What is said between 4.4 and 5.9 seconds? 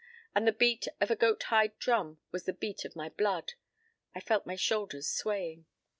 my shoulders swaying.